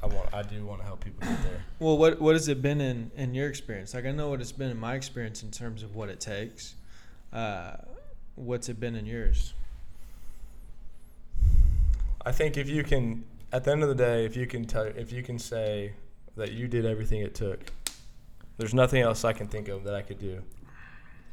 [0.01, 0.33] I want.
[0.33, 1.63] I do want to help people get there.
[1.79, 3.93] Well, what what has it been in in your experience?
[3.93, 6.75] Like I know what it's been in my experience in terms of what it takes.
[7.31, 7.75] Uh,
[8.35, 9.53] what's it been in yours?
[12.25, 14.85] I think if you can, at the end of the day, if you can tell,
[14.85, 15.93] if you can say
[16.35, 17.59] that you did everything it took,
[18.57, 20.41] there's nothing else I can think of that I could do.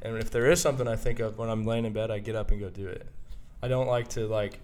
[0.02, 2.34] And if there is something I think of when I'm laying in bed, I get
[2.34, 3.06] up and go do it.
[3.62, 4.58] I don't like to like.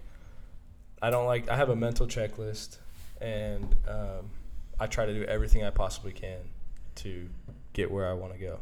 [1.03, 1.49] I don't like.
[1.51, 2.79] I have a mental checklist,
[3.21, 4.31] and um,
[4.81, 6.39] I try to do everything I possibly can
[6.97, 7.29] to
[7.75, 8.59] get where I want to go.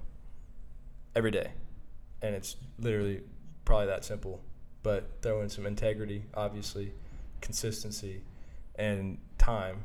[1.14, 1.52] Every day,
[2.20, 3.20] and it's literally
[3.64, 4.40] probably that simple.
[4.83, 6.92] But throw in some integrity, obviously,
[7.40, 8.20] consistency,
[8.77, 9.85] and time,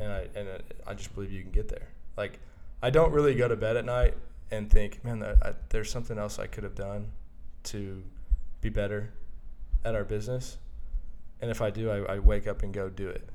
[0.00, 1.88] and I and uh, I just believe you can get there.
[2.16, 2.38] Like,
[2.82, 4.14] I don't really go to bed at night
[4.50, 7.10] and think, man, I, there's something else I could have done
[7.64, 8.02] to
[8.60, 9.12] be better
[9.84, 10.58] at our business.
[11.40, 13.28] And if I do, I, I wake up and go do it.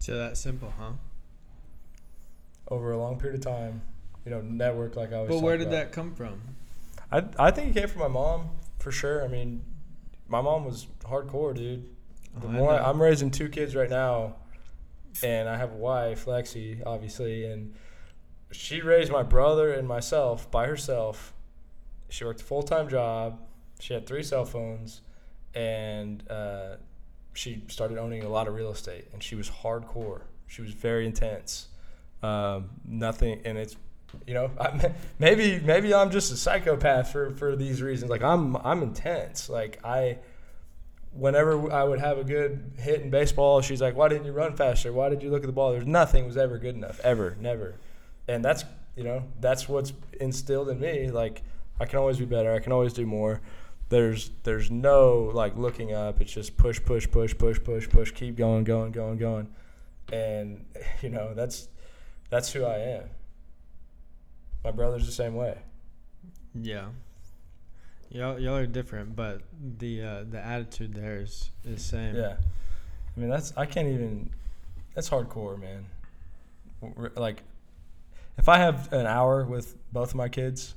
[0.00, 0.92] So that simple, huh?
[2.68, 3.82] Over a long period of time,
[4.24, 5.28] you know, network like I was.
[5.28, 5.76] But where did about.
[5.76, 6.40] that come from?
[7.10, 9.24] I I think it came from my mom for sure.
[9.24, 9.62] I mean,
[10.28, 11.88] my mom was hardcore, dude.
[12.40, 12.72] The Oh, more.
[12.72, 14.36] I, am raising two kids right now,
[15.22, 17.74] and I have a wife, Lexi, obviously, and
[18.52, 21.34] she raised my brother and myself by herself.
[22.08, 23.40] She worked a full time job.
[23.80, 25.02] She had three cell phones,
[25.54, 26.76] and uh,
[27.34, 29.06] she started owning a lot of real estate.
[29.12, 30.22] And she was hardcore.
[30.46, 31.68] She was very intense.
[32.22, 33.76] Um, nothing, and it's
[34.26, 38.10] you know I, maybe maybe I'm just a psychopath for for these reasons.
[38.10, 39.48] Like I'm I'm intense.
[39.48, 40.18] Like I
[41.12, 44.56] whenever I would have a good hit in baseball, she's like, "Why didn't you run
[44.56, 44.92] faster?
[44.92, 47.74] Why did you look at the ball?" There's nothing was ever good enough, ever, never,
[48.26, 48.64] and that's
[48.96, 51.10] you know that's what's instilled in me.
[51.10, 51.42] Like
[51.80, 52.52] I can always be better.
[52.52, 53.40] I can always do more.
[53.88, 56.20] There's there's no like looking up.
[56.20, 58.12] It's just push, push, push, push, push, push.
[58.12, 59.48] Keep going, going, going, going,
[60.12, 60.64] and
[61.02, 61.68] you know that's
[62.30, 63.04] that's who I am.
[64.64, 65.58] My brother's the same way.
[66.54, 66.86] Yeah.
[68.10, 69.42] Y'all, y'all are different, but
[69.78, 72.16] the uh, the attitude there is is same.
[72.16, 72.36] Yeah,
[73.16, 74.30] I mean that's I can't even.
[74.94, 75.84] That's hardcore, man.
[77.16, 77.42] Like,
[78.38, 80.74] if I have an hour with both of my kids,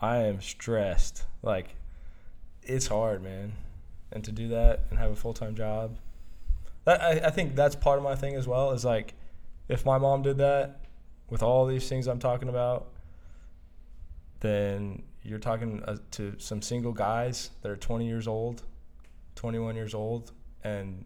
[0.00, 1.24] I am stressed.
[1.42, 1.76] Like,
[2.62, 3.52] it's hard, man.
[4.12, 5.96] And to do that and have a full time job,
[6.84, 8.72] that I, I think that's part of my thing as well.
[8.72, 9.14] Is like,
[9.68, 10.80] if my mom did that
[11.30, 12.88] with all these things I'm talking about,
[14.40, 18.62] then you're talking uh, to some single guys that are 20 years old,
[19.34, 20.32] 21 years old,
[20.64, 21.04] and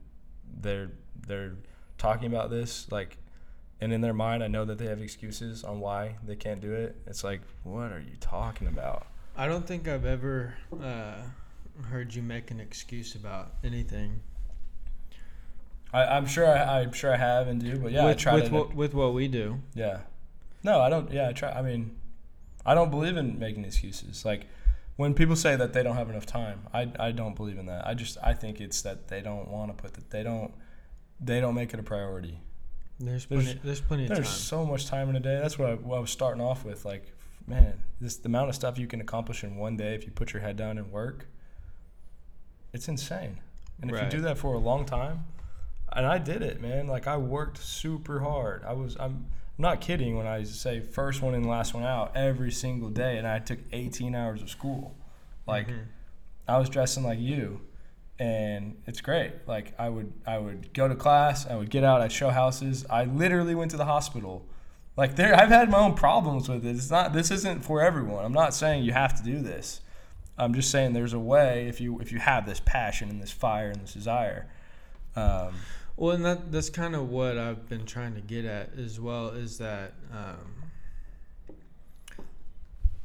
[0.60, 0.90] they're
[1.26, 1.54] they're
[1.98, 3.18] talking about this like,
[3.80, 6.72] and in their mind, I know that they have excuses on why they can't do
[6.72, 6.96] it.
[7.06, 9.06] It's like, what are you talking about?
[9.36, 11.22] I don't think I've ever uh,
[11.88, 14.20] heard you make an excuse about anything.
[15.92, 18.34] I, I'm sure I, I'm sure I have and do, but yeah, with, I try
[18.34, 18.54] with to.
[18.54, 19.60] what with what we do.
[19.74, 20.00] Yeah.
[20.62, 21.10] No, I don't.
[21.10, 21.50] Yeah, I try.
[21.50, 21.96] I mean,
[22.64, 24.24] I don't believe in making excuses.
[24.24, 24.46] Like
[24.96, 27.86] when people say that they don't have enough time, I, I don't believe in that.
[27.86, 30.52] I just I think it's that they don't want to put that they don't
[31.20, 32.38] they don't make it a priority.
[32.98, 33.60] There's There's- plenty.
[33.64, 34.16] There's plenty of time.
[34.16, 34.36] There's time.
[34.36, 35.38] so much time in a day.
[35.40, 36.84] That's what I, what I was starting off with.
[36.84, 37.14] Like,
[37.46, 40.32] man, this the amount of stuff you can accomplish in one day if you put
[40.32, 41.26] your head down and work.
[42.72, 43.38] It's insane.
[43.80, 45.24] And if you do that for a long time,
[45.92, 46.86] and I did it, man.
[46.86, 48.62] Like I worked super hard.
[48.64, 49.26] I was I'm,
[49.60, 53.18] I'm not kidding when I say first one in, last one out every single day,
[53.18, 54.96] and I took 18 hours of school.
[55.46, 55.84] Like Mhm.
[56.48, 57.60] I was dressing like you,
[58.18, 59.46] and it's great.
[59.46, 62.86] Like I would I would go to class, I would get out, I'd show houses.
[62.88, 64.46] I literally went to the hospital.
[64.96, 66.70] Like there, I've had my own problems with it.
[66.74, 68.24] It's not this isn't for everyone.
[68.24, 69.82] I'm not saying you have to do this.
[70.38, 73.30] I'm just saying there's a way if you if you have this passion and this
[73.30, 74.46] fire and this desire.
[75.14, 75.52] Um,
[76.00, 79.28] Well, and that that's kind of what I've been trying to get at as well
[79.28, 80.70] is that um,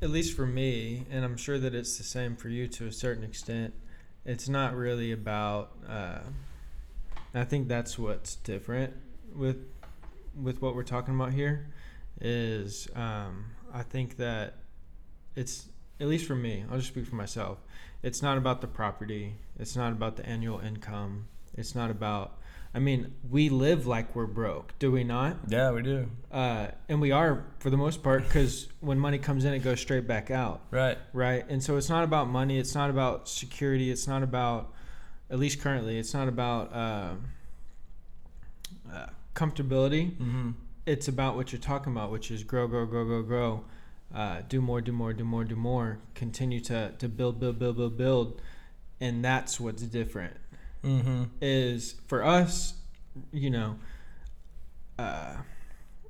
[0.01, 2.93] at least for me, and I'm sure that it's the same for you to a
[2.93, 3.73] certain extent.
[4.23, 5.73] It's not really about.
[5.86, 6.19] Uh,
[7.34, 8.93] I think that's what's different
[9.36, 9.58] with
[10.41, 11.67] with what we're talking about here.
[12.21, 14.53] Is um, I think that
[15.36, 15.67] it's
[15.99, 16.63] at least for me.
[16.71, 17.58] I'll just speak for myself.
[18.03, 19.36] It's not about the property.
[19.60, 21.27] It's not about the annual income.
[21.55, 22.38] It's not about.
[22.75, 25.38] I mean, we live like we're broke, do we not?
[25.47, 26.09] yeah, we do.
[26.29, 29.79] Uh, and we are for the most part because when money comes in, it goes
[29.79, 30.97] straight back out, Right.
[31.13, 31.45] right?
[31.47, 32.59] And so it's not about money.
[32.59, 33.89] It's not about security.
[33.89, 34.73] It's not about,
[35.29, 37.13] at least currently, it's not about uh,
[38.91, 40.11] uh, comfortability.
[40.17, 40.51] Mm-hmm.
[40.85, 43.63] It's about what you're talking about, which is grow, grow, grow, grow, grow.
[44.13, 45.99] Uh, do more, do more, do more, do more.
[46.13, 48.41] Continue to, to build, build, build, build, build.
[49.01, 50.35] And that's what's different
[50.86, 51.24] Mm-hmm.
[51.41, 52.76] is for us,
[53.32, 53.78] you know,
[55.00, 55.36] uh,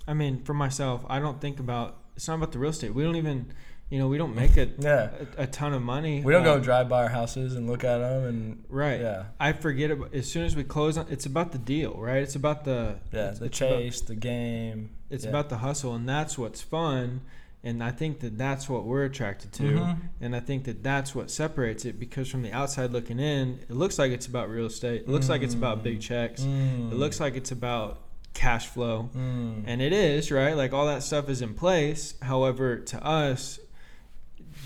[0.08, 2.94] I mean, for myself, I don't think about it's not about the real estate.
[2.94, 3.52] We don't even,
[3.90, 5.10] you know, we don't make a, Yeah.
[5.38, 6.22] a, a ton of money.
[6.24, 9.02] We don't Uh, go drive by our houses and look at them and right.
[9.02, 11.08] yeah, I forget about as soon as we close on.
[11.10, 12.22] It's about the deal, right?
[12.24, 14.92] It's about the yeah, the it's about, chase, the game.
[15.10, 15.30] it's yeah.
[15.32, 17.22] about the hustle, and that's what's fun.
[17.66, 19.64] And I think that that's what we're attracted to.
[19.64, 19.98] Mhm.
[20.22, 23.72] And I think that that's what separates it because from the outside looking in, it
[23.72, 25.02] looks like it's about real estate.
[25.02, 26.44] It looks like it's about big checks.
[26.44, 26.92] Mm.
[26.92, 28.04] It looks like it's about
[28.36, 29.10] cash flow.
[29.16, 29.64] Mm.
[29.66, 30.56] And it is, right?
[30.56, 32.14] Like all that stuff is in place.
[32.22, 33.60] However, to us,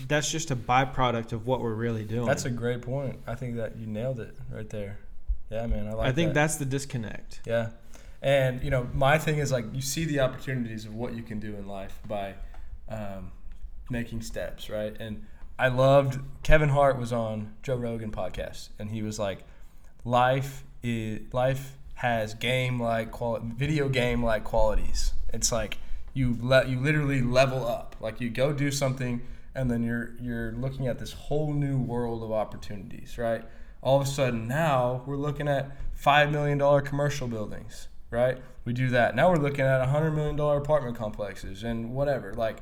[0.06, 2.26] that's just a byproduct of what we're really doing.
[2.26, 3.20] That's a great point.
[3.26, 4.98] I think that you nailed it right there.
[5.50, 5.86] Yeah, man.
[5.86, 5.96] I like.
[5.96, 6.06] That.
[6.06, 6.34] I think that.
[6.34, 7.40] that's the disconnect.
[7.46, 7.70] Yeah.
[8.20, 11.40] And you know, my thing is like you see the opportunities of what you can
[11.40, 12.34] do in life by
[12.90, 13.32] um,
[13.88, 14.94] making steps, right?
[15.00, 15.26] And
[15.58, 19.44] I loved Kevin Hart was on Joe Rogan podcast, and he was like,
[20.04, 25.12] "Life is life has game like quality, video game like qualities.
[25.32, 25.78] It's like
[26.14, 27.96] you let you literally level up.
[28.00, 29.22] Like you go do something,
[29.54, 33.44] and then you're you're looking at this whole new world of opportunities, right?
[33.82, 38.38] All of a sudden now we're looking at five million dollar commercial buildings right?
[38.64, 39.14] We do that.
[39.14, 42.34] Now we're looking at a hundred million dollar apartment complexes and whatever.
[42.34, 42.58] Like,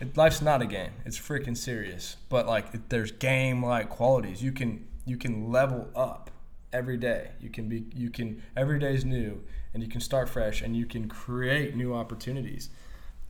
[0.00, 0.92] it, life's not a game.
[1.04, 2.16] It's freaking serious.
[2.28, 4.42] But like, it, there's game like qualities.
[4.42, 6.30] You can you can level up
[6.72, 7.30] every day.
[7.40, 9.42] You can be you can every day is new,
[9.72, 12.70] and you can start fresh, and you can create new opportunities.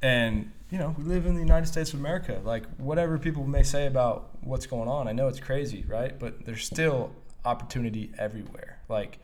[0.02, 2.40] And you know, we live in the United States of America.
[2.44, 6.18] Like, whatever people may say about what's going on, I know it's crazy, right?
[6.18, 7.12] But there's still
[7.44, 8.78] opportunity everywhere.
[8.88, 9.18] Like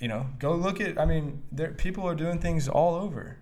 [0.00, 0.98] you know, go look at.
[0.98, 3.38] I mean, there people are doing things all over,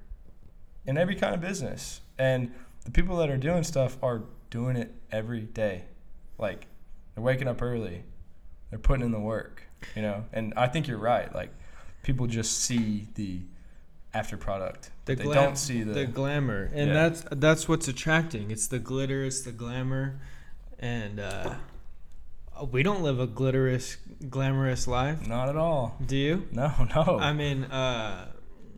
[0.86, 2.52] in every kind of business, and
[2.84, 5.84] the people that are doing stuff are doing it every day.
[6.38, 6.66] Like,
[7.14, 8.02] they're waking up early,
[8.70, 9.62] they're putting in the work,
[9.96, 10.24] you know.
[10.32, 11.32] And I think you're right.
[11.34, 11.50] Like,
[12.02, 13.40] people just see the
[14.12, 14.90] after product.
[15.06, 16.94] The they don't see the, the glamour, and Yeah.
[17.08, 18.50] that's that's what's attracting.
[18.50, 20.20] It's the glitter, it's the glamour,
[20.78, 21.54] and uh,
[22.70, 23.96] we don't live a glitterous,
[24.30, 25.26] glamorous life.
[25.26, 25.96] not at all.
[26.04, 26.46] Do you?
[26.52, 27.18] No, no.
[27.20, 28.28] I mean, uh,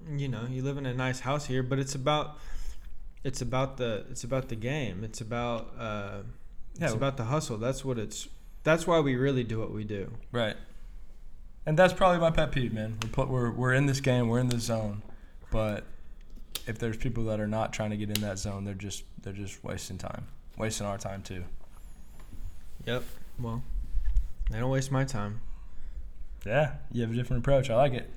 [0.09, 2.39] you know, you live in a nice house here, but it's about
[3.25, 5.03] it's about the it's about the game.
[5.03, 6.19] It's about uh,
[6.81, 7.57] it's about the hustle.
[7.59, 8.29] That's what it's.
[8.63, 10.13] That's why we really do what we do.
[10.33, 10.57] Right.
[11.65, 12.99] And that's probably my pet peeve, man.
[13.03, 15.03] We're put, we're we're in this game, we're in this zone,
[15.51, 15.85] but
[16.67, 19.33] if there's people that are not trying to get in that zone, they're just they're
[19.33, 21.45] just wasting time, wasting our time too.
[22.87, 23.05] Yep.
[23.41, 23.63] Well,
[24.51, 25.41] they don't waste my time.
[26.45, 27.71] Yeah, you have a different approach.
[27.71, 28.11] I like it.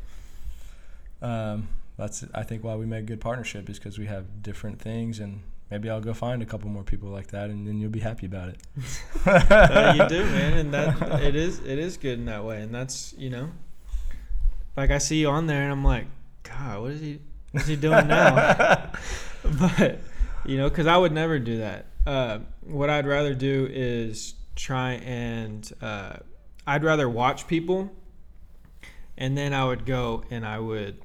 [1.21, 1.67] Um,
[1.99, 5.41] that's I think why we make good partnership is because we have different things, and
[5.69, 8.25] maybe I'll go find a couple more people like that, and then you'll be happy
[8.25, 8.57] about it.
[9.25, 12.73] Uh, you do, man, and that it is it is good in that way, and
[12.73, 13.51] that's you know,
[14.77, 16.05] like I see you on there, and I'm like,
[16.43, 17.19] God, what is he?
[17.51, 18.91] What's he doing now?
[19.43, 19.99] but
[20.45, 21.87] you know, because I would never do that.
[22.07, 26.15] Uh, what I'd rather do is try and uh,
[26.65, 27.91] I'd rather watch people,
[29.17, 31.01] and then I would go and I would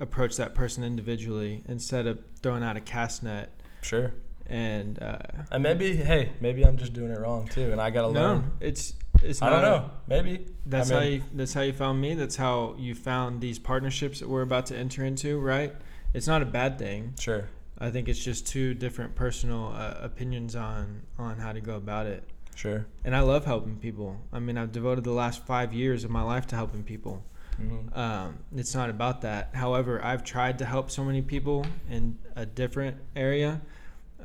[0.00, 3.50] approach that person individually instead of throwing out a cast net
[3.82, 4.12] Sure.
[4.46, 5.00] and.
[5.02, 5.18] Uh,
[5.50, 8.50] And maybe hey, maybe I'm just doing it wrong too, and I gotta no, learn.
[8.60, 9.42] it's it's.
[9.42, 9.90] I don't know.
[10.06, 11.22] Maybe That's I how you.
[11.34, 12.14] That's how you found me.
[12.14, 15.38] That's how you found these partnerships that we're about to enter into.
[15.38, 15.74] Right?
[16.14, 17.14] It's not a bad thing.
[17.20, 17.44] Sure.
[17.78, 22.06] I think it's just two different personal uh, opinions on on how to go about
[22.06, 22.24] it.
[22.54, 22.86] Sure.
[23.04, 24.16] And I love helping people.
[24.32, 27.24] I mean, I've devoted the last five years of my life to helping people.
[27.60, 27.98] Mm-hmm.
[27.98, 29.50] Um, it's not about that.
[29.54, 33.60] However, I've tried to help so many people in a different area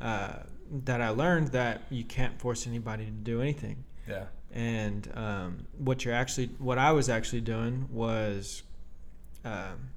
[0.00, 0.34] uh,
[0.84, 4.24] that I learned that you can't force anybody to do anything Yeah.
[4.52, 8.62] and um, what you're actually what i was actually doing was
[9.44, 9.90] um,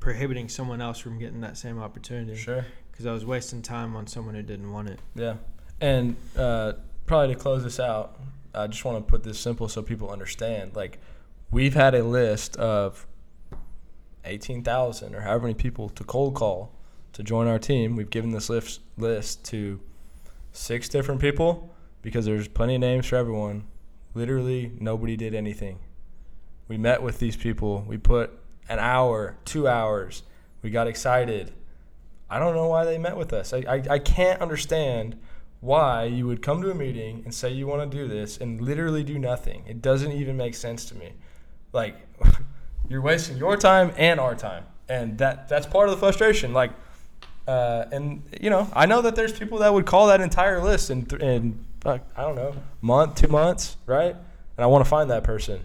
[0.00, 2.64] prohibiting someone else from getting that same opportunity Sure.
[2.90, 5.34] because i was wasting time on someone who didn't want it Yeah.
[5.82, 6.74] And uh,
[7.06, 8.18] probably to close this out,
[8.54, 10.76] I just want to put this simple so people understand.
[10.76, 10.98] Like,
[11.50, 13.06] we've had a list of
[14.24, 16.72] 18,000 or however many people to cold call
[17.12, 17.96] to join our team.
[17.96, 19.80] We've given this list, list to
[20.52, 23.64] six different people because there's plenty of names for everyone.
[24.14, 25.78] Literally, nobody did anything.
[26.68, 27.84] We met with these people.
[27.86, 28.30] We put
[28.68, 30.22] an hour, two hours.
[30.62, 31.52] We got excited.
[32.28, 33.52] I don't know why they met with us.
[33.52, 35.18] I, I, I can't understand
[35.60, 38.60] why you would come to a meeting and say you want to do this and
[38.60, 39.64] literally do nothing.
[39.66, 41.14] It doesn't even make sense to me.
[41.72, 41.96] Like,
[42.88, 44.64] you're wasting your time and our time.
[44.88, 46.52] And that that's part of the frustration.
[46.52, 46.72] Like,
[47.46, 50.90] uh, and, you know, I know that there's people that would call that entire list
[50.90, 54.14] in, th- in like, I don't know, month, two months, right?
[54.14, 55.60] And I want to find that person.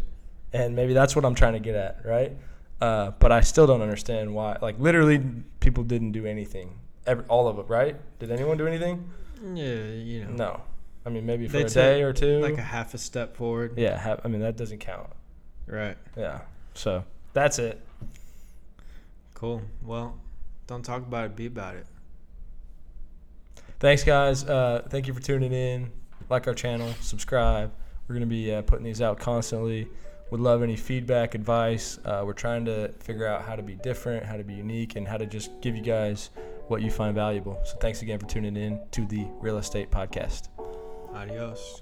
[0.54, 2.32] And maybe that's what I'm trying to get at, right?
[2.80, 4.58] Uh, but I still don't understand why.
[4.62, 5.22] Like literally,
[5.60, 6.80] people didn't do anything.
[7.06, 7.96] Every, all of it, right?
[8.20, 9.10] Did anyone do anything?
[9.54, 10.62] yeah you know No.
[11.06, 12.40] I mean, maybe for They a day or two.
[12.40, 14.00] like a half a step forward yeah.
[14.00, 15.10] Ha- I mean, that doesn't count.
[15.68, 16.42] Right Yeah.
[16.74, 17.04] So
[17.34, 17.82] that's it.
[19.34, 20.18] cool well
[20.68, 21.86] don't talk about it be about it
[23.78, 24.46] Thanks, guys.
[24.46, 25.92] Uh, thank you for tuning in.
[26.30, 27.72] Like our channel, subscribe.
[28.08, 29.88] We're gonna be uh, putting these out constantly.
[30.32, 32.00] Would love any feedback, advice.
[32.06, 35.08] Uh, we're trying to figure out how to be different, how to be unique, and
[35.08, 36.30] how to just give you guys
[36.68, 37.60] what you find valuable.
[37.66, 40.48] So thanks again for tuning in to the Real Estate Podcast.
[41.14, 41.82] adios